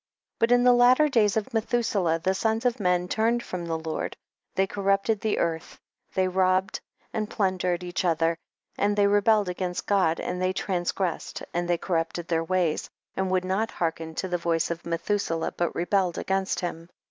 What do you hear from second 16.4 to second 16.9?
iiim.